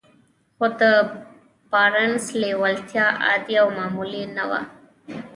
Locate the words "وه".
4.49-4.61